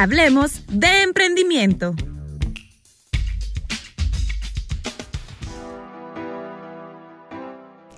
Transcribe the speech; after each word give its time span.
Hablemos 0.00 0.62
de 0.68 1.02
emprendimiento. 1.02 1.96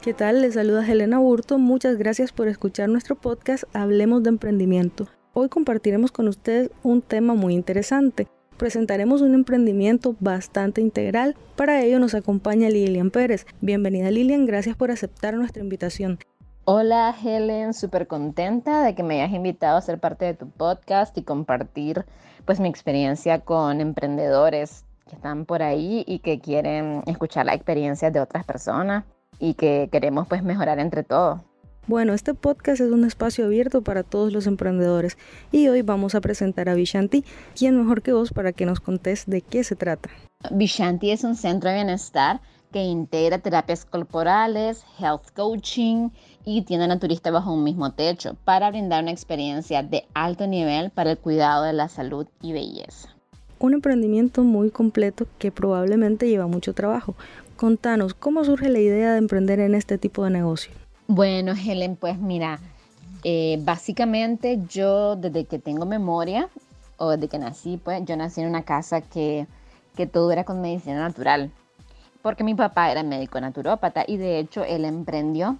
¿Qué 0.00 0.14
tal? 0.14 0.40
Les 0.40 0.54
saluda 0.54 0.90
Helena 0.90 1.18
Burto. 1.18 1.58
Muchas 1.58 1.98
gracias 1.98 2.32
por 2.32 2.48
escuchar 2.48 2.88
nuestro 2.88 3.16
podcast 3.16 3.64
Hablemos 3.74 4.22
de 4.22 4.30
Emprendimiento. 4.30 5.08
Hoy 5.34 5.50
compartiremos 5.50 6.10
con 6.10 6.26
ustedes 6.26 6.70
un 6.82 7.02
tema 7.02 7.34
muy 7.34 7.52
interesante. 7.52 8.28
Presentaremos 8.56 9.20
un 9.20 9.34
emprendimiento 9.34 10.16
bastante 10.20 10.80
integral. 10.80 11.36
Para 11.54 11.82
ello 11.82 11.98
nos 11.98 12.14
acompaña 12.14 12.70
Lilian 12.70 13.10
Pérez. 13.10 13.44
Bienvenida 13.60 14.10
Lilian, 14.10 14.46
gracias 14.46 14.74
por 14.74 14.90
aceptar 14.90 15.34
nuestra 15.34 15.62
invitación. 15.62 16.18
Hola 16.72 17.12
Helen, 17.20 17.74
súper 17.74 18.06
contenta 18.06 18.84
de 18.84 18.94
que 18.94 19.02
me 19.02 19.20
hayas 19.20 19.34
invitado 19.34 19.76
a 19.76 19.80
ser 19.80 19.98
parte 19.98 20.24
de 20.24 20.34
tu 20.34 20.48
podcast 20.48 21.18
y 21.18 21.24
compartir 21.24 22.06
pues 22.44 22.60
mi 22.60 22.68
experiencia 22.68 23.40
con 23.40 23.80
emprendedores 23.80 24.84
que 25.08 25.16
están 25.16 25.46
por 25.46 25.64
ahí 25.64 26.04
y 26.06 26.20
que 26.20 26.38
quieren 26.38 27.02
escuchar 27.06 27.46
la 27.46 27.54
experiencia 27.54 28.12
de 28.12 28.20
otras 28.20 28.44
personas 28.44 29.02
y 29.40 29.54
que 29.54 29.88
queremos 29.90 30.28
pues 30.28 30.44
mejorar 30.44 30.78
entre 30.78 31.02
todos. 31.02 31.40
Bueno, 31.88 32.12
este 32.12 32.34
podcast 32.34 32.80
es 32.80 32.92
un 32.92 33.04
espacio 33.04 33.46
abierto 33.46 33.82
para 33.82 34.04
todos 34.04 34.32
los 34.32 34.46
emprendedores 34.46 35.18
y 35.50 35.66
hoy 35.66 35.82
vamos 35.82 36.14
a 36.14 36.20
presentar 36.20 36.68
a 36.68 36.74
Vishanti. 36.74 37.24
¿Quién 37.58 37.80
mejor 37.80 38.00
que 38.00 38.12
vos 38.12 38.32
para 38.32 38.52
que 38.52 38.64
nos 38.64 38.78
contés 38.78 39.26
de 39.26 39.40
qué 39.40 39.64
se 39.64 39.74
trata? 39.74 40.08
Vishanti 40.52 41.10
es 41.10 41.24
un 41.24 41.34
centro 41.34 41.68
de 41.68 41.74
bienestar 41.74 42.40
que 42.72 42.82
integra 42.82 43.38
terapias 43.38 43.84
corporales, 43.84 44.84
health 44.98 45.30
coaching 45.34 46.10
y 46.44 46.62
tienda 46.62 46.86
naturista 46.86 47.30
bajo 47.30 47.52
un 47.52 47.64
mismo 47.64 47.92
techo 47.92 48.34
para 48.44 48.70
brindar 48.70 49.02
una 49.02 49.12
experiencia 49.12 49.82
de 49.82 50.06
alto 50.14 50.46
nivel 50.46 50.90
para 50.90 51.12
el 51.12 51.18
cuidado 51.18 51.64
de 51.64 51.72
la 51.72 51.88
salud 51.88 52.26
y 52.40 52.52
belleza. 52.52 53.08
Un 53.58 53.74
emprendimiento 53.74 54.42
muy 54.42 54.70
completo 54.70 55.26
que 55.38 55.52
probablemente 55.52 56.28
lleva 56.28 56.46
mucho 56.46 56.72
trabajo, 56.72 57.14
Contanos, 57.60 58.14
¿cómo 58.14 58.42
surge 58.42 58.70
la 58.70 58.78
idea 58.78 59.12
de 59.12 59.18
emprender 59.18 59.60
en 59.60 59.74
este 59.74 59.98
tipo 59.98 60.24
de 60.24 60.30
negocio? 60.30 60.72
Bueno, 61.08 61.52
Helen, 61.52 61.94
pues 61.94 62.18
mira, 62.18 62.58
eh, 63.22 63.58
básicamente 63.60 64.60
yo 64.66 65.14
desde 65.14 65.44
que 65.44 65.58
tengo 65.58 65.84
memoria 65.84 66.48
o 66.96 67.10
desde 67.10 67.28
que 67.28 67.38
nací, 67.38 67.76
pues 67.76 68.02
yo 68.06 68.16
nací 68.16 68.40
en 68.40 68.48
una 68.48 68.62
casa 68.62 69.02
que, 69.02 69.46
que 69.94 70.06
todo 70.06 70.32
era 70.32 70.44
con 70.44 70.62
medicina 70.62 71.00
natural, 71.00 71.50
porque 72.22 72.44
mi 72.44 72.54
papá 72.54 72.90
era 72.90 73.02
médico 73.02 73.40
naturópata 73.40 74.04
y 74.06 74.16
de 74.16 74.38
hecho 74.38 74.64
él 74.64 74.84
emprendió 74.84 75.58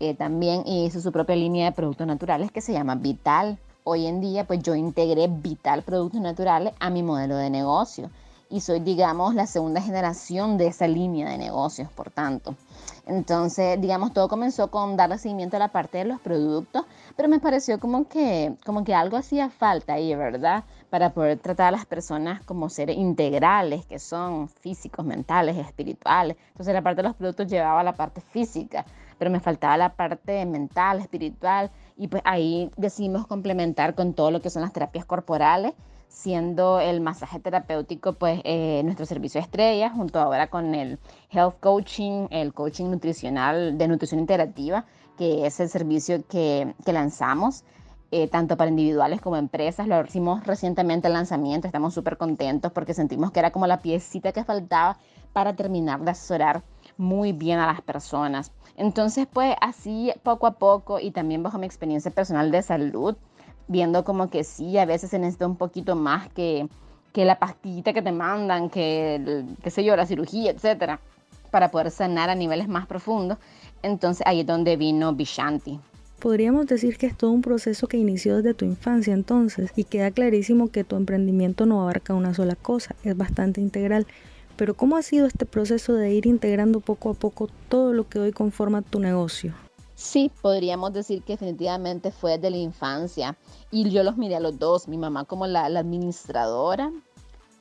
eh, 0.00 0.14
también 0.14 0.62
y 0.66 0.84
hizo 0.84 1.00
su 1.00 1.12
propia 1.12 1.36
línea 1.36 1.66
de 1.66 1.72
productos 1.72 2.06
naturales 2.06 2.50
que 2.50 2.60
se 2.60 2.72
llama 2.72 2.94
Vital. 2.96 3.58
Hoy 3.84 4.06
en 4.06 4.20
día 4.20 4.46
pues 4.46 4.62
yo 4.62 4.74
integré 4.74 5.28
Vital 5.28 5.82
Productos 5.82 6.20
Naturales 6.20 6.74
a 6.80 6.90
mi 6.90 7.02
modelo 7.02 7.36
de 7.36 7.50
negocio 7.50 8.10
y 8.54 8.60
soy, 8.60 8.78
digamos, 8.78 9.34
la 9.34 9.48
segunda 9.48 9.80
generación 9.80 10.58
de 10.58 10.68
esa 10.68 10.86
línea 10.86 11.28
de 11.28 11.38
negocios, 11.38 11.90
por 11.90 12.12
tanto. 12.12 12.54
Entonces, 13.04 13.80
digamos, 13.80 14.12
todo 14.12 14.28
comenzó 14.28 14.70
con 14.70 14.96
darle 14.96 15.18
seguimiento 15.18 15.56
a 15.56 15.58
la 15.58 15.72
parte 15.72 15.98
de 15.98 16.04
los 16.04 16.20
productos, 16.20 16.84
pero 17.16 17.28
me 17.28 17.40
pareció 17.40 17.80
como 17.80 18.06
que, 18.06 18.54
como 18.64 18.84
que 18.84 18.94
algo 18.94 19.16
hacía 19.16 19.50
falta 19.50 19.94
ahí, 19.94 20.14
¿verdad? 20.14 20.62
Para 20.88 21.10
poder 21.12 21.40
tratar 21.40 21.66
a 21.66 21.70
las 21.72 21.84
personas 21.84 22.44
como 22.44 22.68
seres 22.68 22.96
integrales, 22.96 23.86
que 23.86 23.98
son 23.98 24.48
físicos, 24.48 25.04
mentales, 25.04 25.56
espirituales. 25.56 26.36
Entonces, 26.52 26.74
la 26.74 26.82
parte 26.82 27.02
de 27.02 27.08
los 27.08 27.16
productos 27.16 27.48
llevaba 27.48 27.82
la 27.82 27.94
parte 27.94 28.20
física, 28.20 28.86
pero 29.18 29.32
me 29.32 29.40
faltaba 29.40 29.76
la 29.76 29.96
parte 29.96 30.46
mental, 30.46 31.00
espiritual, 31.00 31.72
y 31.96 32.06
pues 32.06 32.22
ahí 32.24 32.70
decidimos 32.76 33.26
complementar 33.26 33.96
con 33.96 34.14
todo 34.14 34.30
lo 34.30 34.40
que 34.40 34.50
son 34.50 34.62
las 34.62 34.72
terapias 34.72 35.04
corporales 35.04 35.72
siendo 36.14 36.80
el 36.80 37.00
masaje 37.00 37.40
terapéutico 37.40 38.12
pues 38.12 38.40
eh, 38.44 38.82
nuestro 38.84 39.04
servicio 39.04 39.40
estrella, 39.40 39.90
junto 39.90 40.20
ahora 40.20 40.46
con 40.46 40.74
el 40.74 40.98
health 41.30 41.58
coaching, 41.60 42.28
el 42.30 42.54
coaching 42.54 42.86
nutricional 42.86 43.76
de 43.76 43.88
nutrición 43.88 44.20
integrativa, 44.20 44.86
que 45.18 45.44
es 45.44 45.58
el 45.58 45.68
servicio 45.68 46.24
que, 46.28 46.74
que 46.84 46.92
lanzamos. 46.92 47.64
Eh, 48.10 48.28
tanto 48.28 48.56
para 48.56 48.70
individuales 48.70 49.20
como 49.20 49.36
empresas. 49.36 49.88
Lo 49.88 50.00
hicimos 50.04 50.46
recientemente 50.46 51.08
el 51.08 51.14
lanzamiento, 51.14 51.66
estamos 51.66 51.94
súper 51.94 52.16
contentos 52.16 52.70
porque 52.70 52.94
sentimos 52.94 53.32
que 53.32 53.40
era 53.40 53.50
como 53.50 53.66
la 53.66 53.82
piecita 53.82 54.30
que 54.30 54.44
faltaba 54.44 54.98
para 55.32 55.56
terminar 55.56 56.00
de 56.00 56.12
asesorar 56.12 56.62
muy 56.96 57.32
bien 57.32 57.58
a 57.58 57.66
las 57.66 57.80
personas. 57.80 58.52
Entonces, 58.76 59.26
pues 59.26 59.56
así 59.60 60.12
poco 60.22 60.46
a 60.46 60.52
poco 60.52 61.00
y 61.00 61.10
también 61.10 61.42
bajo 61.42 61.58
mi 61.58 61.66
experiencia 61.66 62.12
personal 62.12 62.52
de 62.52 62.62
salud, 62.62 63.16
viendo 63.68 64.04
como 64.04 64.30
que 64.30 64.44
sí, 64.44 64.78
a 64.78 64.84
veces 64.84 65.10
se 65.10 65.18
necesita 65.18 65.46
un 65.46 65.56
poquito 65.56 65.96
más 65.96 66.28
que, 66.30 66.68
que 67.12 67.24
la 67.24 67.38
pastillita 67.38 67.92
que 67.92 68.02
te 68.02 68.12
mandan, 68.12 68.70
que, 68.70 69.44
qué 69.62 69.70
sé 69.70 69.84
yo, 69.84 69.96
la 69.96 70.06
cirugía, 70.06 70.50
etcétera, 70.50 71.00
para 71.50 71.70
poder 71.70 71.90
sanar 71.90 72.30
a 72.30 72.34
niveles 72.34 72.68
más 72.68 72.86
profundos. 72.86 73.38
Entonces 73.82 74.26
ahí 74.26 74.40
es 74.40 74.46
donde 74.46 74.76
vino 74.76 75.14
Vishanti. 75.14 75.78
Podríamos 76.18 76.66
decir 76.66 76.96
que 76.96 77.06
es 77.06 77.16
todo 77.16 77.32
un 77.32 77.42
proceso 77.42 77.86
que 77.86 77.98
inició 77.98 78.36
desde 78.36 78.54
tu 78.54 78.64
infancia 78.64 79.12
entonces 79.12 79.70
y 79.76 79.84
queda 79.84 80.10
clarísimo 80.10 80.68
que 80.68 80.82
tu 80.82 80.96
emprendimiento 80.96 81.66
no 81.66 81.82
abarca 81.82 82.14
una 82.14 82.32
sola 82.32 82.56
cosa, 82.56 82.96
es 83.04 83.16
bastante 83.16 83.60
integral. 83.60 84.06
Pero 84.56 84.74
¿cómo 84.74 84.96
ha 84.96 85.02
sido 85.02 85.26
este 85.26 85.46
proceso 85.46 85.94
de 85.94 86.14
ir 86.14 86.26
integrando 86.26 86.80
poco 86.80 87.10
a 87.10 87.14
poco 87.14 87.48
todo 87.68 87.92
lo 87.92 88.08
que 88.08 88.20
hoy 88.20 88.32
conforma 88.32 88.82
tu 88.82 89.00
negocio? 89.00 89.52
Sí, 89.94 90.30
podríamos 90.42 90.92
decir 90.92 91.22
que 91.22 91.34
definitivamente 91.34 92.10
fue 92.10 92.32
desde 92.32 92.50
la 92.50 92.56
infancia. 92.56 93.36
Y 93.70 93.88
yo 93.90 94.02
los 94.02 94.16
miré 94.16 94.36
a 94.36 94.40
los 94.40 94.58
dos, 94.58 94.88
mi 94.88 94.98
mamá 94.98 95.24
como 95.24 95.46
la, 95.46 95.66
administradora 95.66 96.90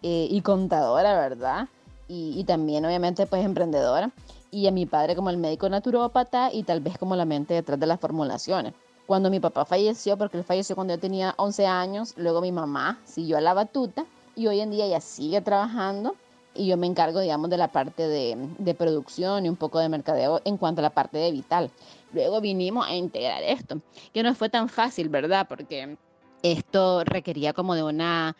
eh, 0.01 0.27
y 0.29 0.41
contadora, 0.41 1.13
¿verdad? 1.19 1.67
Y, 2.07 2.43
también 2.43 2.85
obviamente 2.85 3.25
pues 3.25 3.43
emprendedora. 3.43 4.11
Y 4.51 4.67
a 4.67 4.71
mi 4.71 4.85
padre 4.85 5.15
como 5.15 5.29
el 5.29 5.37
médico 5.37 5.67
naturópata 5.69 6.51
y 6.51 6.63
tal 6.63 6.79
vez 6.79 6.97
como 6.97 7.15
la 7.15 7.25
mente 7.25 7.55
detrás 7.55 7.79
de 7.79 7.87
las 7.87 7.99
formulaciones. 7.99 8.73
Cuando 9.07 9.29
mi 9.29 9.39
papá 9.39 9.65
falleció, 9.65 10.17
porque 10.17 10.37
él 10.37 10.43
falleció 10.43 10.75
cuando 10.75 10.93
yo 10.93 10.99
tenía 10.99 11.33
11 11.37 11.65
años, 11.65 12.13
luego 12.17 12.41
mi 12.41 12.51
mamá 12.51 12.99
siguió 13.03 13.37
a 13.37 13.41
la 13.41 13.53
batuta 13.53 14.05
y 14.35 14.47
hoy 14.47 14.59
en 14.59 14.71
día 14.71 14.85
ella 14.85 15.01
sigue 15.01 15.41
trabajando 15.41 16.15
y 16.55 16.67
yo 16.67 16.77
me 16.77 16.87
encargo, 16.87 17.19
digamos, 17.19 17.49
de 17.49 17.57
la 17.57 17.69
parte 17.69 18.07
de, 18.07 18.75
producción 18.75 19.45
y 19.45 19.49
un 19.49 19.55
poco 19.55 19.79
de 19.79 19.89
mercadeo 19.89 20.41
en 20.45 20.57
cuanto 20.57 20.81
a 20.81 20.83
la 20.83 20.89
parte 20.89 21.17
de 21.17 21.31
vital. 21.31 21.71
Luego 22.13 22.41
vinimos 22.41 22.87
a 22.87 22.95
integrar 22.95 23.43
esto, 23.43 23.81
que 24.13 24.23
no 24.23 24.33
fue 24.35 24.49
tan 24.49 24.69
fácil, 24.69 25.09
¿verdad? 25.09 25.47
Porque 25.47 25.97
esto 26.41 27.03
requería 27.03 27.53
como 27.53 27.75
de 27.75 27.83
una 27.83 28.35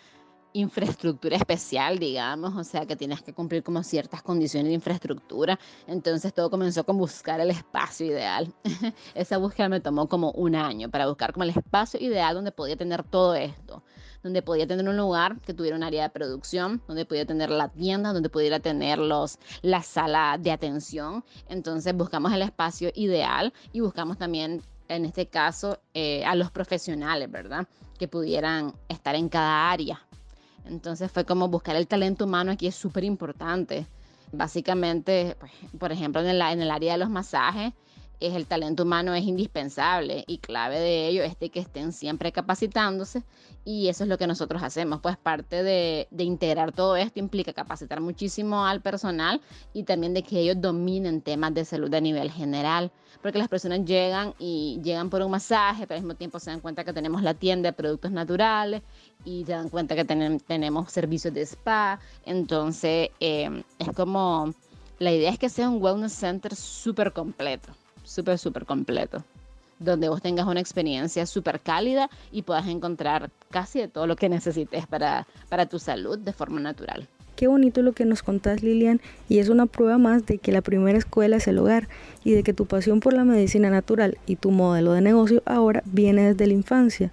infraestructura 0.56 1.36
especial, 1.36 1.98
digamos, 1.98 2.56
o 2.56 2.64
sea 2.64 2.86
que 2.86 2.96
tienes 2.96 3.24
que 3.24 3.34
cumplir 3.34 3.64
como 3.64 3.82
ciertas 3.82 4.22
condiciones 4.22 4.70
de 4.70 4.76
infraestructura. 4.76 5.60
Entonces 5.88 6.34
todo 6.34 6.52
comenzó 6.52 6.84
con 6.84 6.98
buscar 6.98 7.40
el 7.40 7.50
espacio 7.50 8.06
ideal. 8.06 8.54
Esa 9.16 9.38
búsqueda 9.38 9.70
me 9.70 9.80
tomó 9.80 10.08
como 10.08 10.32
un 10.32 10.56
año 10.56 10.90
para 10.92 11.08
buscar 11.08 11.34
como 11.34 11.44
el 11.44 11.50
espacio 11.50 12.00
ideal 12.00 12.36
donde 12.36 12.52
podía 12.52 12.76
tener 12.76 13.04
todo 13.04 13.34
esto 13.34 13.82
donde 14.24 14.42
podía 14.42 14.66
tener 14.66 14.88
un 14.88 14.98
lugar 14.98 15.40
que 15.42 15.54
tuviera 15.54 15.76
un 15.76 15.84
área 15.84 16.04
de 16.04 16.10
producción, 16.10 16.82
donde 16.88 17.06
podía 17.06 17.26
tener 17.26 17.50
la 17.50 17.68
tienda, 17.68 18.14
donde 18.14 18.30
pudiera 18.30 18.60
tener 18.60 18.98
los, 18.98 19.38
la 19.62 19.84
sala 19.84 20.38
de 20.40 20.52
atención. 20.52 21.24
Entonces 21.50 21.94
buscamos 21.94 22.32
el 22.34 22.42
espacio 22.42 22.90
ideal 22.96 23.54
y 23.74 23.82
buscamos 23.82 24.18
también, 24.18 24.62
en 24.88 25.06
este 25.06 25.28
caso, 25.28 25.80
eh, 25.94 26.24
a 26.26 26.36
los 26.36 26.52
profesionales, 26.52 27.30
¿verdad? 27.30 27.68
Que 28.00 28.08
pudieran 28.08 28.74
estar 28.88 29.16
en 29.16 29.28
cada 29.28 29.70
área. 29.72 30.02
Entonces 30.66 31.12
fue 31.12 31.26
como 31.26 31.50
buscar 31.50 31.76
el 31.76 31.88
talento 31.88 32.24
humano 32.24 32.52
aquí 32.52 32.68
es 32.68 32.76
súper 32.76 33.04
importante. 33.04 33.86
Básicamente, 34.32 35.36
pues, 35.40 35.52
por 35.78 35.92
ejemplo, 35.92 36.22
en 36.22 36.30
en 36.30 36.62
el 36.62 36.72
área 36.72 36.94
de 36.94 36.98
los 36.98 37.10
masajes, 37.10 37.74
es 38.20 38.36
el 38.36 38.46
talento 38.46 38.84
humano 38.84 39.14
es 39.14 39.24
indispensable 39.26 40.24
y 40.28 40.38
clave 40.38 40.80
de 40.80 41.08
ello 41.08 41.24
es 41.24 41.38
de 41.40 41.50
que 41.50 41.60
estén 41.60 41.92
siempre 41.92 42.32
capacitándose 42.32 43.24
y 43.66 43.88
eso 43.88 44.04
es 44.04 44.10
lo 44.10 44.18
que 44.18 44.28
nosotros 44.28 44.64
hacemos. 44.64 45.02
Pues 45.02 45.18
parte 45.18 45.64
de, 45.64 46.08
de, 46.12 46.24
integrar 46.24 46.72
todo 46.72 46.96
esto 46.96 47.20
implica 47.20 47.54
capacitar 47.54 48.02
muchísimo 48.02 48.66
al 48.66 48.82
personal 48.82 49.42
y 49.74 49.84
también 49.84 50.14
de 50.14 50.24
que 50.24 50.40
ellos 50.40 50.60
dominen 50.60 51.22
temas 51.22 51.54
de 51.54 51.66
salud 51.66 51.94
a 51.94 52.02
nivel 52.02 52.32
general, 52.32 52.92
porque 53.22 53.40
las 53.40 53.48
personas 53.48 53.86
llegan 53.86 54.34
y 54.40 54.80
llegan 54.84 55.10
por 55.10 55.22
un 55.22 55.32
masaje, 55.32 55.88
pero 55.88 55.98
al 55.98 56.04
mismo 56.04 56.16
tiempo 56.16 56.40
se 56.40 56.52
dan 56.52 56.60
cuenta 56.60 56.84
que 56.84 56.94
tenemos 56.94 57.22
la 57.24 57.34
tienda 57.34 57.70
de 57.70 57.74
productos 57.74 58.12
naturales 58.12 58.82
y 59.26 59.46
se 59.46 59.52
dan 59.52 59.70
cuenta 59.70 59.96
que 59.96 60.06
tenemos 60.06 60.92
servicios 60.92 61.34
de 61.34 61.42
spa, 61.42 62.00
entonces 62.26 63.10
eh, 63.20 63.64
es 63.80 63.90
como... 63.96 64.54
La 65.00 65.12
idea 65.12 65.32
es 65.32 65.40
que 65.40 65.50
sea 65.50 65.70
un 65.70 65.82
wellness 65.84 66.14
center 66.14 66.56
súper 66.56 67.12
completo 67.12 67.74
súper, 68.04 68.38
súper 68.38 68.66
completo, 68.66 69.24
donde 69.80 70.10
vos 70.10 70.22
tengas 70.22 70.48
una 70.48 70.60
experiencia 70.60 71.26
súper 71.26 71.60
cálida 71.60 72.10
y 72.32 72.44
puedas 72.44 72.68
encontrar 72.68 73.32
casi 73.50 73.80
de 73.80 73.88
todo 73.88 74.08
lo 74.08 74.16
que 74.16 74.30
necesites 74.30 74.88
para, 74.88 75.28
para 75.50 75.66
tu 75.66 75.80
salud 75.80 76.18
de 76.18 76.34
forma 76.34 76.60
natural. 76.60 77.08
Qué 77.36 77.48
bonito 77.48 77.82
lo 77.82 77.94
que 77.94 78.06
nos 78.06 78.22
contás, 78.22 78.62
Lilian, 78.62 79.02
y 79.28 79.40
es 79.40 79.50
una 79.50 79.66
prueba 79.66 79.98
más 79.98 80.26
de 80.28 80.38
que 80.38 80.52
la 80.52 80.62
primera 80.62 81.00
escuela 81.00 81.38
es 81.38 81.48
el 81.48 81.58
hogar 81.58 81.90
y 82.24 82.32
de 82.32 82.44
que 82.44 82.54
tu 82.54 82.68
pasión 82.68 83.00
por 83.00 83.14
la 83.14 83.24
medicina 83.24 83.72
natural 83.72 84.20
y 84.28 84.36
tu 84.36 84.52
modelo 84.52 84.94
de 84.94 85.02
negocio 85.02 85.42
ahora 85.46 85.82
viene 85.86 86.32
desde 86.32 86.46
la 86.48 86.54
infancia. 86.54 87.12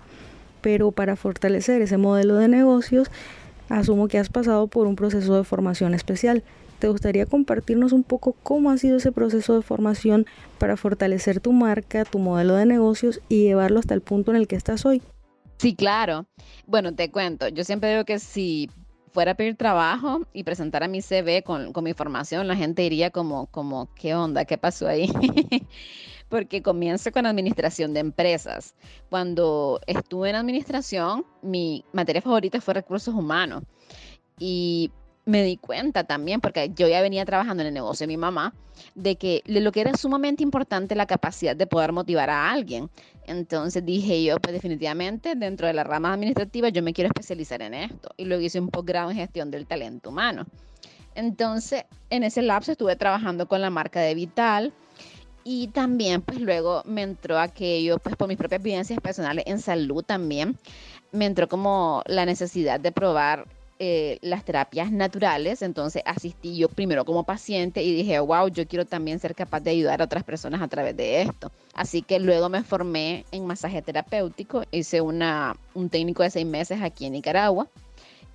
pero 0.60 0.90
para 0.90 1.16
fortalecer 1.16 1.80
ese 1.80 1.96
modelo 1.96 2.36
de 2.36 2.48
negocios, 2.48 3.10
asumo 3.70 4.08
que 4.08 4.18
has 4.18 4.28
pasado 4.28 4.66
por 4.66 4.86
un 4.86 4.94
proceso 4.94 5.36
de 5.36 5.44
formación 5.44 5.94
especial. 5.94 6.42
¿Te 6.80 6.88
gustaría 6.88 7.26
compartirnos 7.26 7.92
un 7.92 8.02
poco 8.02 8.34
cómo 8.42 8.70
ha 8.70 8.78
sido 8.78 8.96
ese 8.96 9.12
proceso 9.12 9.54
de 9.54 9.60
formación 9.60 10.24
para 10.58 10.78
fortalecer 10.78 11.38
tu 11.38 11.52
marca, 11.52 12.06
tu 12.06 12.18
modelo 12.18 12.54
de 12.54 12.64
negocios 12.64 13.20
y 13.28 13.42
llevarlo 13.42 13.80
hasta 13.80 13.92
el 13.92 14.00
punto 14.00 14.30
en 14.30 14.38
el 14.38 14.48
que 14.48 14.56
estás 14.56 14.86
hoy? 14.86 15.02
Sí, 15.58 15.74
claro. 15.76 16.24
Bueno, 16.66 16.94
te 16.94 17.10
cuento, 17.10 17.48
yo 17.48 17.64
siempre 17.64 17.90
digo 17.90 18.06
que 18.06 18.18
si 18.18 18.70
fuera 19.12 19.32
a 19.32 19.34
pedir 19.34 19.56
trabajo 19.56 20.22
y 20.32 20.42
presentara 20.44 20.88
mi 20.88 21.02
CV 21.02 21.42
con, 21.42 21.74
con 21.74 21.84
mi 21.84 21.92
formación, 21.92 22.48
la 22.48 22.56
gente 22.56 22.80
diría 22.80 23.10
como, 23.10 23.46
como, 23.48 23.92
¿qué 23.94 24.14
onda? 24.14 24.46
¿Qué 24.46 24.56
pasó 24.56 24.88
ahí? 24.88 25.12
Porque 26.30 26.62
comienzo 26.62 27.12
con 27.12 27.26
administración 27.26 27.92
de 27.92 28.00
empresas. 28.00 28.74
Cuando 29.10 29.80
estuve 29.86 30.30
en 30.30 30.36
administración, 30.36 31.26
mi 31.42 31.84
materia 31.92 32.22
favorita 32.22 32.58
fue 32.62 32.72
recursos 32.72 33.12
humanos. 33.12 33.64
Y 34.38 34.90
me 35.24 35.42
di 35.44 35.56
cuenta 35.56 36.04
también, 36.04 36.40
porque 36.40 36.70
yo 36.74 36.88
ya 36.88 37.02
venía 37.02 37.24
trabajando 37.24 37.62
en 37.62 37.68
el 37.68 37.74
negocio 37.74 38.04
de 38.04 38.08
mi 38.08 38.16
mamá, 38.16 38.54
de 38.94 39.16
que 39.16 39.42
lo 39.46 39.72
que 39.72 39.82
era 39.82 39.94
sumamente 39.94 40.42
importante 40.42 40.94
la 40.94 41.06
capacidad 41.06 41.54
de 41.54 41.66
poder 41.66 41.92
motivar 41.92 42.30
a 42.30 42.50
alguien. 42.50 42.90
Entonces 43.26 43.84
dije 43.84 44.24
yo, 44.24 44.38
pues 44.38 44.54
definitivamente 44.54 45.34
dentro 45.36 45.66
de 45.66 45.74
la 45.74 45.84
rama 45.84 46.12
administrativa 46.12 46.68
yo 46.70 46.82
me 46.82 46.92
quiero 46.92 47.08
especializar 47.08 47.62
en 47.62 47.74
esto. 47.74 48.10
Y 48.16 48.24
luego 48.24 48.42
hice 48.42 48.58
un 48.58 48.68
posgrado 48.68 49.10
en 49.10 49.16
gestión 49.16 49.50
del 49.50 49.66
talento 49.66 50.10
humano. 50.10 50.46
Entonces, 51.14 51.84
en 52.08 52.24
ese 52.24 52.42
lapso 52.42 52.72
estuve 52.72 52.96
trabajando 52.96 53.46
con 53.46 53.60
la 53.60 53.70
marca 53.70 54.00
de 54.00 54.14
Vital 54.14 54.72
y 55.44 55.68
también 55.68 56.22
pues 56.22 56.40
luego 56.40 56.82
me 56.86 57.02
entró 57.02 57.38
aquello, 57.38 57.98
pues 57.98 58.16
por 58.16 58.28
mis 58.28 58.36
propias 58.36 58.62
vivencias 58.62 59.00
personales 59.00 59.44
en 59.46 59.58
salud 59.58 60.02
también, 60.02 60.56
me 61.12 61.26
entró 61.26 61.48
como 61.48 62.02
la 62.06 62.24
necesidad 62.24 62.78
de 62.78 62.92
probar 62.92 63.46
eh, 63.82 64.18
las 64.20 64.44
terapias 64.44 64.92
naturales, 64.92 65.62
entonces 65.62 66.02
asistí 66.04 66.54
yo 66.54 66.68
primero 66.68 67.06
como 67.06 67.24
paciente 67.24 67.82
y 67.82 67.94
dije, 67.94 68.20
wow, 68.20 68.48
yo 68.48 68.68
quiero 68.68 68.84
también 68.84 69.18
ser 69.20 69.34
capaz 69.34 69.60
de 69.60 69.70
ayudar 69.70 70.02
a 70.02 70.04
otras 70.04 70.22
personas 70.22 70.60
a 70.60 70.68
través 70.68 70.94
de 70.98 71.22
esto. 71.22 71.50
Así 71.72 72.02
que 72.02 72.20
luego 72.20 72.50
me 72.50 72.62
formé 72.62 73.24
en 73.32 73.46
masaje 73.46 73.80
terapéutico, 73.80 74.64
hice 74.70 75.00
una, 75.00 75.56
un 75.72 75.88
técnico 75.88 76.22
de 76.22 76.28
seis 76.28 76.44
meses 76.44 76.82
aquí 76.82 77.06
en 77.06 77.14
Nicaragua. 77.14 77.68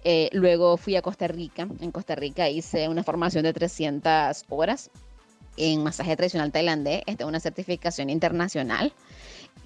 Eh, 0.03 0.30
luego 0.33 0.77
fui 0.77 0.95
a 0.95 1.03
Costa 1.03 1.27
Rica, 1.27 1.68
en 1.80 1.92
Costa 1.92 2.15
Rica 2.15 2.50
hice 2.50 2.89
una 2.89 3.03
formación 3.03 3.44
de 3.44 3.53
300 3.53 4.45
horas 4.50 4.89
en 5.57 5.83
masaje 5.83 6.15
tradicional 6.15 6.51
tailandés, 6.51 7.03
esta 7.06 7.24
es 7.24 7.27
una 7.27 7.39
certificación 7.39 8.09
internacional. 8.09 8.94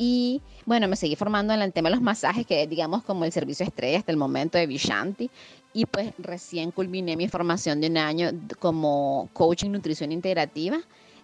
Y 0.01 0.41
bueno, 0.65 0.87
me 0.87 0.95
seguí 0.95 1.17
formando 1.17 1.53
en 1.53 1.61
el 1.61 1.73
tema 1.73 1.89
de 1.89 1.95
los 1.95 2.01
masajes, 2.01 2.45
que 2.47 2.63
es, 2.63 2.69
digamos, 2.69 3.03
como 3.03 3.25
el 3.25 3.33
servicio 3.33 3.65
estrella 3.65 3.99
hasta 3.99 4.13
el 4.13 4.17
momento 4.17 4.57
de 4.57 4.65
Vishanti. 4.65 5.29
Y 5.73 5.85
pues 5.87 6.13
recién 6.17 6.71
culminé 6.71 7.17
mi 7.17 7.27
formación 7.27 7.81
de 7.81 7.87
un 7.87 7.97
año 7.97 8.29
como 8.59 9.27
coaching 9.33 9.71
nutrición 9.71 10.13
integrativa. 10.13 10.79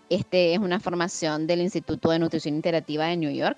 Este 0.10 0.54
es 0.54 0.60
una 0.60 0.82
formación 0.82 1.48
del 1.48 1.62
Instituto 1.62 2.10
de 2.10 2.20
Nutrición 2.20 2.54
Integrativa 2.54 3.06
de 3.06 3.16
New 3.16 3.32
York. 3.32 3.58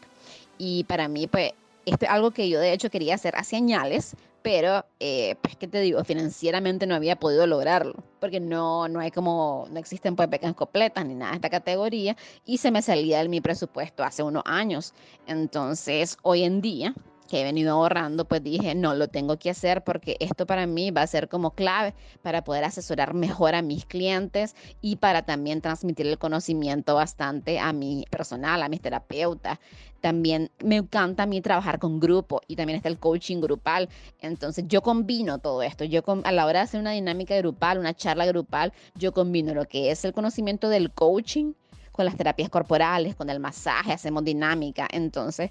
Y 0.60 0.84
para 0.84 1.08
mí, 1.08 1.26
pues, 1.26 1.52
esto 1.88 2.06
es 2.06 2.12
algo 2.12 2.30
que 2.30 2.48
yo 2.48 2.60
de 2.60 2.74
hecho 2.74 2.92
quería 2.92 3.16
hacer 3.16 3.36
hace 3.38 3.56
años, 3.56 4.16
pero, 4.48 4.86
eh, 5.02 5.36
pues, 5.42 5.58
¿qué 5.58 5.68
te 5.68 5.82
digo? 5.82 6.02
Financieramente 6.06 6.88
no 6.88 6.96
había 6.96 7.18
podido 7.18 7.46
lograrlo, 7.46 7.96
porque 8.22 8.40
no, 8.40 8.88
no 8.88 9.02
hay 9.02 9.12
como, 9.12 9.68
no 9.70 9.78
existen 9.78 10.16
pues 10.16 10.30
becas 10.30 10.54
completas 10.54 11.06
ni 11.06 11.16
nada 11.16 11.32
de 11.32 11.36
esta 11.36 11.50
categoría, 11.50 12.16
y 12.46 12.60
se 12.60 12.72
me 12.72 12.82
salía 12.82 13.22
de 13.22 13.28
mi 13.28 13.42
presupuesto 13.42 14.06
hace 14.06 14.24
unos 14.24 14.44
años. 14.46 14.94
Entonces, 15.26 16.18
hoy 16.22 16.44
en 16.44 16.62
día, 16.62 16.94
que 17.28 17.42
he 17.42 17.44
venido 17.44 17.74
ahorrando, 17.74 18.26
pues 18.26 18.44
dije, 18.44 18.74
no, 18.74 18.96
lo 18.96 19.08
tengo 19.08 19.38
que 19.38 19.50
hacer 19.50 19.84
porque 19.84 20.18
esto 20.20 20.46
para 20.46 20.66
mí 20.66 20.92
va 20.92 21.02
a 21.02 21.08
ser 21.08 21.30
como 21.30 21.52
clave 21.52 21.94
para 22.22 22.44
poder 22.44 22.64
asesorar 22.64 23.14
mejor 23.14 23.56
a 23.56 23.62
mis 23.62 23.86
clientes 23.86 24.56
y 24.82 24.96
para 24.96 25.24
también 25.24 25.62
transmitir 25.62 26.08
el 26.08 26.18
conocimiento 26.18 26.96
bastante 26.96 27.60
a 27.60 27.74
mi 27.74 28.06
personal, 28.10 28.64
a 28.64 28.70
mis 28.70 28.82
terapeutas. 28.82 29.60
También 30.02 30.52
me 30.64 30.78
encanta 30.78 31.24
a 31.24 31.26
mí 31.26 31.42
trabajar 31.42 31.80
con 31.80 32.00
grupo 32.00 32.42
y 32.48 32.56
también 32.56 32.78
está 32.78 32.90
el 32.90 33.00
coaching 33.00 33.42
grupal. 33.42 33.90
Entonces 34.22 34.66
yo 34.68 34.82
combino 34.82 35.40
todo 35.40 35.64
esto. 35.64 35.84
Yo 35.84 36.04
a 36.24 36.32
la 36.32 36.46
hora 36.46 36.60
de 36.60 36.64
hacer 36.64 36.80
una 36.80 36.92
dinámica 36.92 37.36
grupal, 37.38 37.80
una 37.80 37.94
charla 37.94 38.26
grupal, 38.26 38.74
yo 38.96 39.12
combino 39.12 39.54
lo 39.54 39.66
que 39.66 39.92
es 39.92 40.06
el 40.06 40.14
conocimiento 40.14 40.70
del 40.70 40.92
coaching 40.92 41.54
con 41.98 42.06
las 42.06 42.16
terapias 42.16 42.50
corporales, 42.50 43.16
con 43.16 43.30
el 43.32 43.40
masaje, 43.40 43.92
hacemos 43.92 44.24
dinámica. 44.24 44.88
Entonces, 44.92 45.50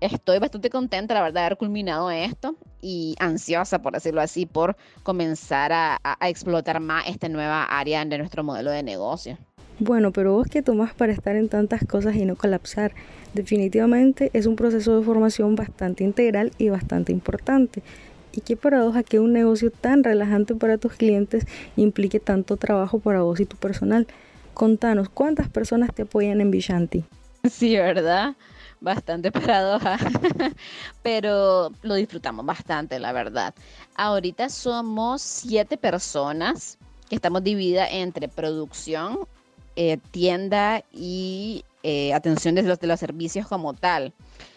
estoy 0.00 0.38
bastante 0.38 0.70
contenta, 0.70 1.12
la 1.12 1.22
verdad, 1.22 1.40
de 1.40 1.46
haber 1.46 1.58
culminado 1.58 2.10
esto 2.10 2.54
y 2.80 3.16
ansiosa, 3.18 3.82
por 3.82 3.94
decirlo 3.94 4.20
así, 4.20 4.46
por 4.46 4.76
comenzar 5.02 5.72
a, 5.72 5.98
explotar 6.22 6.78
más 6.78 7.08
esta 7.08 7.28
nueva 7.28 7.64
área 7.64 8.04
de 8.04 8.16
nuestro 8.16 8.44
modelo 8.44 8.70
de 8.70 8.84
negocio. 8.84 9.36
Bueno, 9.80 10.12
pero 10.12 10.34
vos 10.34 10.46
qué 10.48 10.62
tomás 10.62 10.94
para 10.94 11.12
estar 11.12 11.34
en 11.34 11.48
tantas 11.48 11.84
cosas 11.84 12.14
y 12.14 12.24
no 12.24 12.36
colapsar. 12.36 12.92
Definitivamente 13.34 14.30
es 14.34 14.46
un 14.46 14.54
proceso 14.54 14.98
de 14.98 15.04
formación 15.04 15.56
bastante 15.56 16.04
integral 16.04 16.52
y 16.58 16.68
bastante 16.68 17.12
importante. 17.12 17.82
Y 18.32 18.40
qué 18.40 18.56
paradoja 18.56 19.02
que 19.02 19.18
un 19.18 19.32
negocio 19.32 19.72
tan 19.72 20.04
relajante 20.04 20.54
para 20.54 20.78
tus 20.78 20.92
clientes 20.92 21.44
implique 21.76 22.20
tanto 22.20 22.56
trabajo 22.56 23.00
para 23.00 23.22
vos 23.22 23.40
y 23.40 23.46
tu 23.46 23.56
personal. 23.56 24.06
Contanos, 24.58 25.08
¿cuántas 25.08 25.48
personas 25.48 25.94
te 25.94 26.02
apoyan 26.02 26.40
en 26.40 26.50
Vishanti? 26.50 27.04
Sí, 27.48 27.76
¿verdad? 27.76 28.34
Bastante 28.80 29.30
paradoja, 29.30 29.96
pero 31.04 31.70
lo 31.82 31.94
disfrutamos 31.94 32.44
bastante, 32.44 32.98
la 32.98 33.12
verdad. 33.12 33.54
Ahorita 33.94 34.48
somos 34.48 35.22
siete 35.22 35.76
personas 35.76 36.76
que 37.08 37.14
estamos 37.14 37.44
divididas 37.44 37.88
entre 37.92 38.26
producción, 38.26 39.20
eh, 39.76 39.98
tienda 40.10 40.82
y 40.92 41.64
eh, 41.84 42.12
atención 42.12 42.56
de 42.56 42.64
los, 42.64 42.80
de 42.80 42.88
los 42.88 42.98
servicios 42.98 43.46
como 43.46 43.74
tal. 43.74 44.12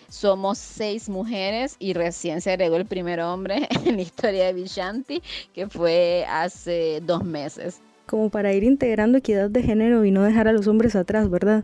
Somos 0.09 0.57
seis 0.57 1.09
mujeres 1.09 1.75
y 1.77 1.93
recién 1.93 2.41
se 2.41 2.49
agregó 2.49 2.77
el 2.77 2.87
primer 2.87 3.19
hombre 3.19 3.67
en 3.85 3.97
la 3.97 4.01
historia 4.01 4.47
de 4.47 4.53
Vishanti, 4.53 5.21
que 5.53 5.67
fue 5.67 6.25
hace 6.27 7.03
dos 7.05 7.23
meses 7.23 7.81
como 8.05 8.29
para 8.29 8.53
ir 8.53 8.63
integrando 8.63 9.17
equidad 9.17 9.49
de 9.49 9.63
género 9.63 10.05
y 10.05 10.11
no 10.11 10.23
dejar 10.23 10.47
a 10.47 10.53
los 10.53 10.67
hombres 10.67 10.95
atrás, 10.95 11.29
¿verdad? 11.29 11.63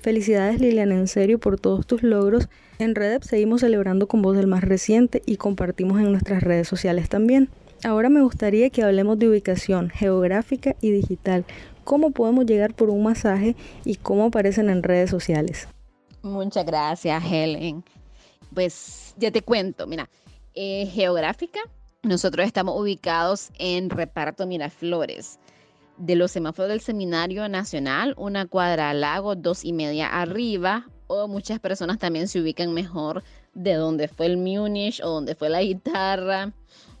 Felicidades 0.00 0.60
Lilian, 0.60 0.92
en 0.92 1.08
serio 1.08 1.38
por 1.38 1.58
todos 1.58 1.86
tus 1.86 2.02
logros. 2.02 2.48
En 2.78 2.94
Redep 2.94 3.22
seguimos 3.24 3.62
celebrando 3.62 4.06
con 4.06 4.22
vos 4.22 4.36
el 4.38 4.46
más 4.46 4.62
reciente 4.62 5.22
y 5.26 5.36
compartimos 5.36 6.00
en 6.00 6.12
nuestras 6.12 6.42
redes 6.42 6.68
sociales 6.68 7.08
también. 7.08 7.48
Ahora 7.84 8.08
me 8.08 8.22
gustaría 8.22 8.70
que 8.70 8.82
hablemos 8.82 9.18
de 9.18 9.28
ubicación 9.28 9.90
geográfica 9.90 10.76
y 10.80 10.90
digital. 10.90 11.44
¿Cómo 11.84 12.10
podemos 12.10 12.46
llegar 12.46 12.74
por 12.74 12.90
un 12.90 13.02
masaje 13.02 13.56
y 13.84 13.96
cómo 13.96 14.26
aparecen 14.26 14.70
en 14.70 14.82
redes 14.82 15.10
sociales? 15.10 15.68
Muchas 16.22 16.64
gracias, 16.64 17.22
Helen. 17.24 17.84
Pues 18.54 19.14
ya 19.16 19.30
te 19.30 19.42
cuento, 19.42 19.86
mira, 19.86 20.08
eh, 20.54 20.86
geográfica, 20.86 21.60
nosotros 22.02 22.46
estamos 22.46 22.80
ubicados 22.80 23.50
en 23.58 23.90
Reparto 23.90 24.46
Miraflores 24.46 25.38
de 25.98 26.16
los 26.16 26.30
semáforos 26.30 26.70
del 26.70 26.80
Seminario 26.80 27.48
Nacional, 27.48 28.14
una 28.16 28.46
cuadra 28.46 28.90
al 28.90 29.00
lago, 29.00 29.34
dos 29.34 29.64
y 29.64 29.72
media 29.72 30.08
arriba, 30.08 30.88
o 31.08 31.26
muchas 31.26 31.58
personas 31.58 31.98
también 31.98 32.28
se 32.28 32.40
ubican 32.40 32.72
mejor 32.72 33.24
de 33.54 33.74
donde 33.74 34.08
fue 34.08 34.26
el 34.26 34.36
Munich 34.36 35.00
o 35.02 35.08
donde 35.08 35.34
fue 35.34 35.48
la 35.48 35.62
guitarra, 35.62 36.52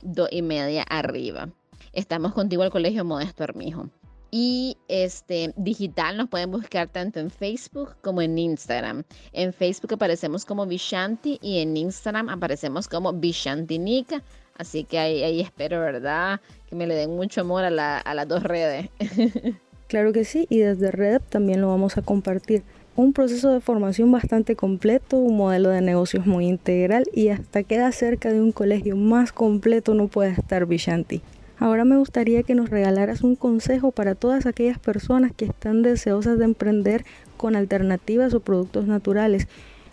dos 0.02 0.28
y 0.32 0.42
media 0.42 0.82
arriba. 0.82 1.48
Estamos 1.92 2.32
contigo 2.32 2.62
al 2.62 2.70
Colegio 2.70 3.04
Modesto 3.04 3.44
Armijo. 3.44 3.88
Y 4.30 4.76
este 4.88 5.54
digital 5.56 6.18
nos 6.18 6.28
pueden 6.28 6.50
buscar 6.50 6.88
tanto 6.88 7.18
en 7.18 7.30
Facebook 7.30 7.96
como 8.02 8.20
en 8.20 8.36
Instagram. 8.36 9.04
En 9.32 9.54
Facebook 9.54 9.94
aparecemos 9.94 10.44
como 10.44 10.66
Vishanti 10.66 11.38
y 11.40 11.60
en 11.60 11.76
Instagram 11.76 12.28
aparecemos 12.28 12.88
como 12.88 13.14
Vishantinica. 13.14 14.22
Así 14.58 14.82
que 14.82 14.98
ahí, 14.98 15.40
espero, 15.40 15.80
¿verdad? 15.80 16.40
Que 16.68 16.74
me 16.74 16.88
le 16.88 16.96
den 16.96 17.10
mucho 17.10 17.42
amor 17.42 17.62
a, 17.62 17.70
las 17.70 18.28
dos 18.28 18.42
redes. 18.42 18.90
claro 19.88 20.12
que 20.12 20.24
sí, 20.24 20.46
y 20.50 20.58
desde 20.58 20.90
Red 20.90 21.22
también 21.28 21.60
lo 21.60 21.68
vamos 21.68 21.96
a 21.96 22.02
compartir. 22.02 22.64
Un 22.96 23.12
proceso 23.12 23.52
de 23.52 23.60
formación 23.60 24.10
bastante 24.10 24.56
completo, 24.56 25.16
un 25.16 25.36
modelo 25.36 25.70
de 25.70 25.80
negocios 25.80 26.26
muy 26.26 26.48
integral 26.48 27.04
y 27.14 27.28
hasta 27.28 27.62
queda 27.62 27.92
cerca 27.92 28.32
de 28.32 28.40
un 28.40 28.50
colegio 28.50 28.96
más 28.96 29.30
completo 29.30 29.94
no 29.94 30.08
puede 30.08 30.32
estar 30.32 30.66
Vishanti. 30.66 31.22
Ahora 31.60 31.84
me 31.84 31.96
gustaría 31.96 32.42
que 32.42 32.56
nos 32.56 32.70
regalaras 32.70 33.22
un 33.22 33.36
consejo 33.36 33.92
para 33.92 34.16
todas 34.16 34.46
aquellas 34.46 34.80
personas 34.80 35.30
que 35.32 35.44
están 35.44 35.82
deseosas 35.82 36.40
de 36.40 36.46
emprender 36.46 37.04
con 37.36 37.54
alternativas 37.54 38.34
o 38.34 38.40
productos 38.40 38.86
naturales 38.86 39.46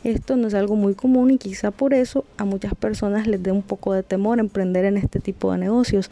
esto 0.05 0.35
no 0.35 0.47
es 0.47 0.53
algo 0.53 0.75
muy 0.75 0.93
común 0.93 1.31
y 1.31 1.37
quizá 1.37 1.71
por 1.71 1.93
eso 1.93 2.25
a 2.37 2.45
muchas 2.45 2.75
personas 2.75 3.27
les 3.27 3.41
dé 3.41 3.51
un 3.51 3.63
poco 3.63 3.93
de 3.93 4.03
temor 4.03 4.39
emprender 4.39 4.85
en 4.85 4.97
este 4.97 5.19
tipo 5.19 5.51
de 5.51 5.57
negocios. 5.57 6.11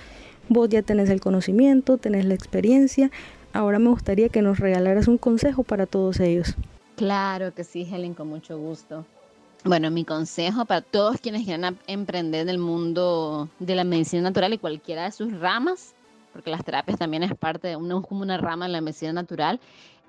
Vos 0.50 0.70
ya 0.70 0.82
tenés 0.82 1.10
el 1.10 1.22
conocimiento, 1.22 1.98
tenés 1.98 2.26
la 2.26 2.34
experiencia. 2.34 3.12
Ahora 3.54 3.80
me 3.80 3.90
gustaría 3.90 4.30
que 4.30 4.42
nos 4.42 4.60
regalaras 4.60 5.08
un 5.08 5.18
consejo 5.18 5.64
para 5.64 5.86
todos 5.86 6.20
ellos. 6.20 6.56
Claro 6.96 7.54
que 7.54 7.64
sí, 7.64 7.88
Helen, 7.90 8.14
con 8.14 8.28
mucho 8.28 8.58
gusto. 8.58 9.06
Bueno, 9.64 9.90
mi 9.92 10.04
consejo 10.04 10.66
para 10.66 10.82
todos 10.82 11.22
quienes 11.22 11.46
quieran 11.46 11.80
emprender 11.88 12.42
en 12.42 12.50
el 12.50 12.58
mundo 12.58 13.48
de 13.60 13.76
la 13.76 13.86
medicina 13.86 14.22
natural 14.24 14.54
y 14.54 14.58
cualquiera 14.58 15.06
de 15.06 15.12
sus 15.12 15.32
ramas, 15.40 15.94
porque 16.34 16.50
las 16.50 16.66
terapias 16.66 17.00
también 17.00 17.24
es 17.24 17.34
parte 17.36 17.70
de 17.70 17.76
una, 17.78 18.02
como 18.02 18.24
una 18.24 18.38
rama 18.38 18.66
de 18.66 18.74
la 18.74 18.82
medicina 18.82 19.14
natural, 19.14 19.62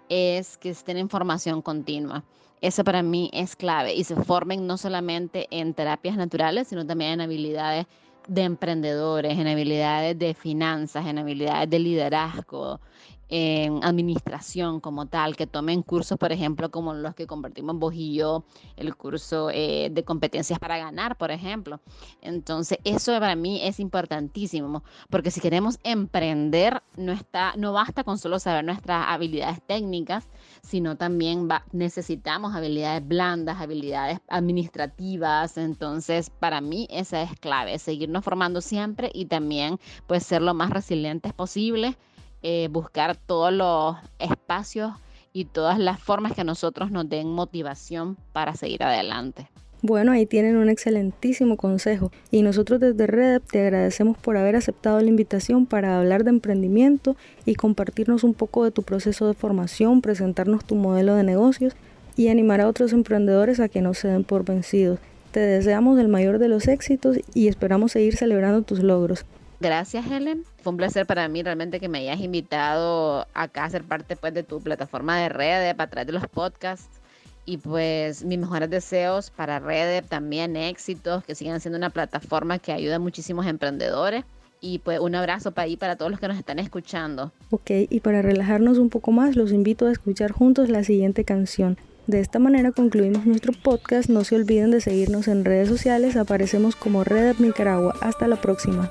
es 0.09 0.57
que 0.59 0.71
estén 0.71 0.97
en 0.97 1.09
formación 1.09 1.63
continua. 1.63 2.25
Eso 2.61 2.85
para 2.85 3.03
mí 3.03 3.31
es 3.33 3.57
clave 3.57 3.95
y 3.95 4.05
se 4.05 4.17
formen 4.17 4.67
no 4.67 4.79
solamente 4.79 5.49
en 5.51 5.75
terapias 5.75 6.17
naturales, 6.17 6.69
sino 6.69 6.87
también 6.87 7.13
en 7.13 7.21
habilidades 7.23 7.87
de 8.27 8.43
emprendedores, 8.43 9.39
en 9.39 9.47
habilidades 9.47 10.19
de 10.19 10.35
finanzas, 10.35 11.07
en 11.07 11.19
habilidades 11.19 11.69
de 11.69 11.79
liderazgo, 11.79 12.81
en 13.29 13.83
administración 13.83 14.81
como 14.81 15.07
tal, 15.07 15.37
que 15.37 15.47
tomen 15.47 15.83
cursos, 15.83 16.19
por 16.19 16.33
ejemplo, 16.33 16.71
como 16.71 16.95
los 16.95 17.15
que 17.15 17.27
compartimos 17.27 17.79
vos 17.79 17.95
y 17.95 18.15
yo, 18.15 18.45
el 18.77 18.95
curso 18.97 19.51
eh, 19.51 19.91
de 19.91 20.05
competencias 20.05 20.59
para 20.59 20.79
ganar, 20.79 21.17
por 21.17 21.31
ejemplo. 21.31 21.81
Entonces, 22.21 22.79
eso 22.85 23.13
para 23.19 23.35
mí 23.35 23.61
es 23.63 23.81
importantísimo, 23.81 24.83
porque 25.11 25.31
si 25.31 25.41
queremos 25.41 25.79
emprender, 25.85 26.83
no, 26.97 27.13
está, 27.13 27.55
no 27.57 27.73
basta 27.73 28.05
con 28.05 28.19
solo 28.19 28.39
saber 28.39 28.65
nuestras 28.65 29.07
habilidades 29.09 29.61
técnicas, 29.67 30.29
sino 30.63 30.97
también 30.97 31.49
necesitamos 31.73 32.55
habilidades 32.55 33.07
blandas, 33.07 33.61
habilidades 33.61 34.21
administrativas. 34.29 35.57
Entonces, 35.57 36.31
para 36.31 36.61
mí 36.61 36.87
esa 36.91 37.23
es 37.23 37.39
clave, 37.41 37.79
seguirnos 37.79 38.25
formando 38.25 38.61
siempre 38.61 39.11
y 39.13 39.27
también 39.27 39.79
pues 40.07 40.25
ser 40.25 40.43
lo 40.43 40.55
más 40.55 40.71
resilientes 40.71 41.33
posible 41.33 41.97
eh, 42.47 42.69
buscar 42.71 43.17
todos 43.17 43.51
los 43.51 43.97
espacios 44.19 44.93
y 45.33 45.47
todas 45.47 45.79
las 45.79 45.99
formas 45.99 46.35
que 46.35 46.45
nosotros 46.45 46.91
nos 46.91 47.09
den 47.09 47.33
motivación 47.33 48.19
para 48.35 48.55
seguir 48.55 48.83
adelante. 48.83 49.49
Bueno, 49.81 50.13
ahí 50.13 50.27
tienen 50.27 50.59
un 50.59 50.69
excelentísimo 50.69 51.57
consejo 51.57 52.13
y 52.31 52.43
nosotros 52.43 52.81
desde 52.81 53.07
Red 53.07 53.41
te 53.51 53.63
agradecemos 53.63 54.19
por 54.19 54.37
haber 54.37 54.57
aceptado 54.57 55.01
la 55.01 55.09
invitación 55.09 55.65
para 55.65 55.99
hablar 55.99 56.23
de 56.25 56.31
emprendimiento 56.31 57.17
y 57.47 57.55
compartirnos 57.55 58.25
un 58.25 58.35
poco 58.35 58.65
de 58.65 58.71
tu 58.71 58.83
proceso 58.83 59.27
de 59.27 59.33
formación, 59.33 60.03
presentarnos 60.03 60.67
tu 60.67 60.75
modelo 60.75 61.15
de 61.15 61.23
negocios 61.23 61.73
y 62.15 62.29
animar 62.29 62.61
a 62.61 62.69
otros 62.69 62.93
emprendedores 62.93 63.59
a 63.59 63.71
que 63.71 63.81
no 63.81 63.95
se 63.95 64.09
den 64.09 64.25
por 64.25 64.45
vencidos. 64.45 64.99
Te 65.33 65.41
deseamos 65.41 65.99
el 65.99 66.09
mayor 66.09 66.39
de 66.39 66.49
los 66.49 66.69
éxitos 66.69 67.19
y 67.33 67.49
esperamos 67.49 67.93
seguir 67.93 68.17
celebrando 68.17 68.61
tus 68.61 68.81
logros. 68.81 69.25
Gracias, 69.61 70.07
Helen. 70.11 70.45
Fue 70.63 70.73
un 70.73 70.77
placer 70.77 71.07
para 71.07 71.29
mí 71.29 71.43
realmente 71.43 71.81
que 71.81 71.89
me 71.89 71.99
hayas 71.99 72.21
invitado 72.21 73.27
acá 73.35 73.65
a 73.65 73.71
ser 73.71 73.85
parte 73.85 74.17
pues, 74.17 74.35
de 74.35 74.43
tu 74.43 74.61
plataforma 74.61 75.19
de 75.19 75.29
redes, 75.29 75.75
para 75.75 75.91
través 75.91 76.07
de 76.07 76.13
los 76.13 76.27
podcasts. 76.29 77.01
Y 77.47 77.59
pues 77.59 78.25
mis 78.25 78.39
mejores 78.39 78.71
deseos 78.71 79.31
para 79.31 79.59
Red, 79.59 80.05
también 80.09 80.57
éxitos, 80.57 81.23
que 81.25 81.35
sigan 81.35 81.61
siendo 81.61 81.77
una 81.77 81.91
plataforma 81.91 82.59
que 82.59 82.73
ayuda 82.73 82.97
a 82.97 82.99
muchísimos 82.99 83.47
emprendedores. 83.47 84.25
Y 84.61 84.79
pues 84.79 84.99
un 84.99 85.15
abrazo 85.15 85.53
para 85.53 85.67
ahí 85.67 85.77
para 85.77 85.97
todos 85.97 86.11
los 86.11 86.19
que 86.19 86.27
nos 86.27 86.39
están 86.39 86.59
escuchando. 86.59 87.33
Ok, 87.51 87.71
y 87.91 88.01
para 88.01 88.23
relajarnos 88.23 88.79
un 88.79 88.89
poco 88.89 89.13
más, 89.13 89.37
los 89.37 89.53
invito 89.53 89.87
a 89.87 89.93
escuchar 89.93 90.33
juntos 90.33 90.71
la 90.71 90.85
siguiente 90.85 91.25
canción. 91.25 91.77
De 92.07 92.21
esta 92.21 92.39
manera 92.39 92.73
concluimos 92.73 93.27
nuestro 93.27 93.53
podcast. 93.53 94.09
No 94.09 94.25
se 94.25 94.37
olviden 94.37 94.71
de 94.71 94.81
seguirnos 94.81 95.29
en 95.29 95.45
redes 95.45 95.69
sociales. 95.69 96.17
Aparecemos 96.17 96.77
como 96.77 97.05
Red 97.05 97.37
Nicaragua. 97.39 97.95
Hasta 98.01 98.27
la 98.27 98.37
próxima. 98.37 98.91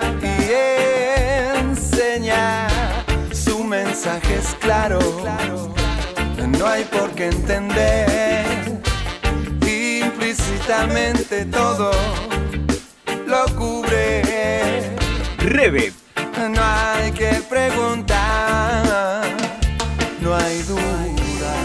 mensaje 4.03 4.35
es 4.35 4.55
claro, 4.55 4.99
no 6.57 6.65
hay 6.65 6.83
por 6.85 7.11
qué 7.11 7.27
entender 7.27 8.81
implícitamente 9.61 11.45
todo 11.45 11.91
lo 13.27 13.45
cubre. 13.55 14.95
Rebe. 15.37 15.93
No 16.49 16.61
hay 16.63 17.11
que 17.11 17.43
preguntar, 17.47 19.23
no 20.19 20.35
hay 20.35 20.63
duda. 20.63 21.55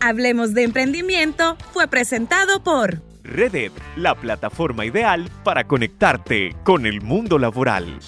Hablemos 0.00 0.54
de 0.54 0.62
emprendimiento 0.62 1.58
fue 1.74 1.88
presentado 1.88 2.62
por 2.62 3.02
Redev, 3.22 3.72
la 3.96 4.14
plataforma 4.14 4.86
ideal 4.86 5.30
para 5.44 5.64
conectarte 5.64 6.56
con 6.64 6.86
el 6.86 7.02
mundo 7.02 7.38
laboral. 7.38 7.98